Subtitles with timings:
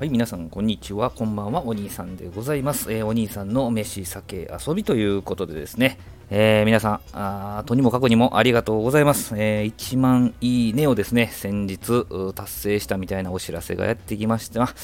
[0.00, 1.10] はい、皆さん、こんにちは。
[1.10, 1.62] こんばんは。
[1.66, 2.90] お兄さんでございます。
[2.90, 5.98] えー、お兄さんの飯、酒、遊びということでですね、
[6.30, 9.34] えー、皆さんあ、とにもかくにもありがとうございます。
[9.36, 14.74] えー、1万いいねをですね、先日達成したみたいなお知らせがやってきました。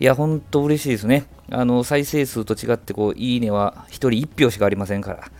[0.00, 1.26] いや、ほんと嬉しいですね。
[1.52, 5.30] あの、再生数と違って、こう、いいねは1人1票しかありませんから。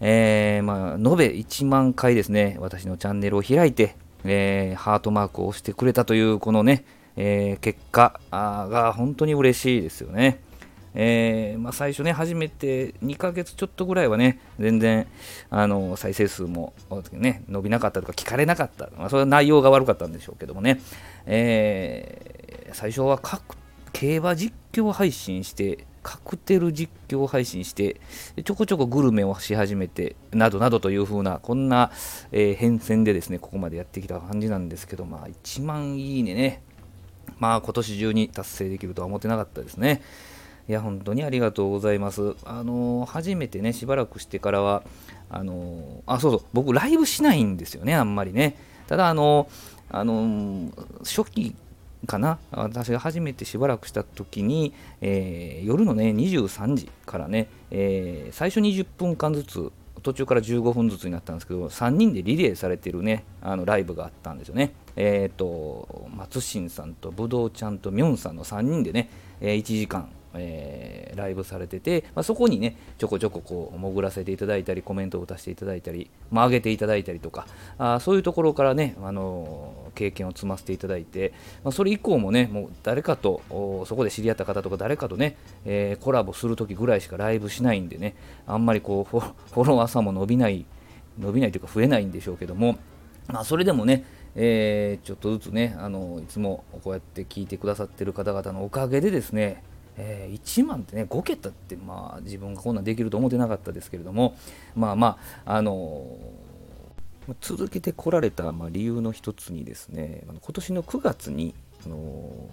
[0.00, 6.84] えー、まあ、延べ1万回ですね、私のチャンネルを開いて、えー、ハートマークを押してくれたという、このね、
[7.16, 10.40] えー、結果が本当に嬉しいですよね。
[10.94, 15.06] えー、まあ、最初ね、初めて2ヶ月ちょっとぐらいはね、全然
[15.48, 16.74] あの再生数も、
[17.12, 20.80] ね、伸びなかったとか聞かれなかった、まあ、それは内容が悪かったんでしょうけどもね、
[21.26, 23.56] えー、最初は各
[23.92, 28.00] 競馬実況配信して、カクテル実況配信して、
[28.44, 31.90] ちょこちょこグルメをし始めて、などなどという風な、こんな、
[32.32, 36.62] えー、変遷でですね、ここまでやってきた感じなんですけど、まあ、1万いいねね、
[37.42, 40.00] まあ今年中に達成できるとは思ってなかったですね。
[40.68, 42.36] いや、本当にありがとうございます。
[42.44, 44.84] あのー、初めてね、しばらくしてからは、
[45.28, 48.56] あのー、あ、そうそう、僕、ライブしないんですよね、あんまりね。
[48.86, 50.70] ただ、あのー、あの
[51.00, 51.56] 初期
[52.06, 64.72] かな、私が初めてしばらくした時に、え夜のね、23時からね、え最初20分間ずつ、途中から15分ずつになったんですけど、3人でリレーされてるね、あのライブがあったんですよね。
[64.96, 69.08] えっ、ー、と、松新さんとぶどうちゃんとみょんさんの3人でね、
[69.40, 77.46] え、1時間、えー、ライブされてて、まあ、そこにね、ちょこちょここう潜らせていただいたり、コメントを出していただいたり、まあ、上げていただいたりとか、
[77.78, 81.32] あそういうところからね、あの経験を積ませていただいて、
[81.64, 83.42] まあ、それ以降もね、もう誰かと、
[83.86, 88.14] そこで知り合った方とか、誰かとね、えコラボするときぐらいしかライブしないんでね、
[88.46, 90.64] あんまりこうフォロワーさんも伸びない、
[91.18, 92.78] 伸びないというか増えないんでしょうけども、
[93.28, 94.04] まあ、それでもね、
[94.34, 99.62] えー、ちょっとずつねあのいつもこうやって聞いてくださってる方々のおかげでですね、
[99.96, 104.34] えー、1万ってね5桁ってまあ自分がこんなんできると思ってなかったですけれども
[104.74, 106.06] まあまああの、
[107.40, 112.48] 続けてこられた、理由の一つにですね今年の9月に、あの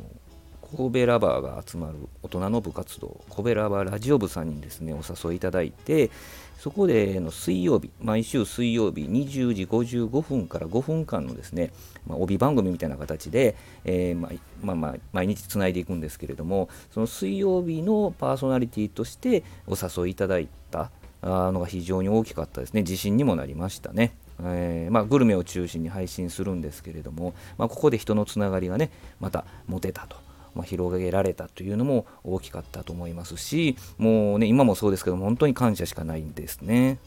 [0.75, 6.11] 神戸ラバーが集まる大人の部活動神戸ラバーラジオ部さんにですねお誘いいただいて
[6.59, 11.71] そこでの水曜日毎週水曜日20時55分から5分間のですね、
[12.05, 13.55] まあ、帯番組みたいな形で、
[13.85, 14.29] えー、ま
[14.61, 20.91] まあまあ、毎日つないでいくんですけれどもその水曜日のパーソナリティとしてお誘いいただいた
[21.23, 24.13] のが非常に大きかったですね自信にもなりましたね。
[24.41, 30.17] えーまあ、グルメを中心に配信するんですけれども、まあ、ここで人のつながりがねまた持てたと
[30.55, 36.97] まあ、広げられたというのも大きかったと思いますしもうね今もそうですけど本当に感謝しかないんですね。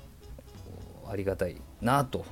[1.08, 2.24] ありがたいなと。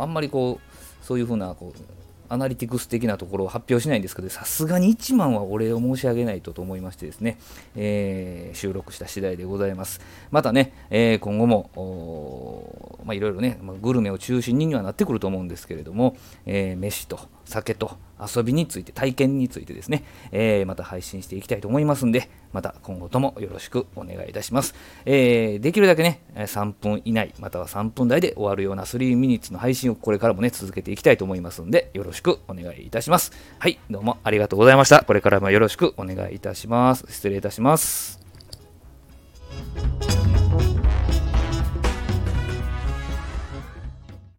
[0.00, 2.01] あんまりこうそういうふうなこう
[2.32, 7.38] アナリティクス的なところを発表しないんですけど、さすがに1万はお礼を申し上げないとと思いましてですね、
[7.76, 10.00] えー、収録した次第でございます。
[10.30, 16.16] またね、えー、今後も、まあ、いろいろね、まあ、グルメを中心にはなってくると思うんですけれども、
[16.46, 17.20] えー、飯と
[17.52, 24.74] 酒と遊びについて、体験についてですね、えー、また配信していきたいと思いますんで、また今後ともよろしくお願いいたします。
[25.04, 33.32] えー、できるだけね、3分以内、または3分台で終わるような3ミニッツの配信をこれからもね、続けていきたいと思いますんで、よろしくお願いいたします。
[33.58, 35.04] はい、どうもありがとうございました。
[35.04, 37.04] これからもよろしくお願いいたします。
[37.08, 38.21] 失礼いたします。